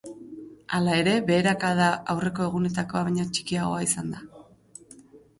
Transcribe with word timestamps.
Hala 0.75 0.93
ere, 1.01 1.11
beherakada 1.25 1.89
aurreko 2.13 2.47
egunetakoa 2.49 3.03
baino 3.09 3.25
txikiagoa 3.35 3.83
izan 3.89 4.09
da. 4.15 4.23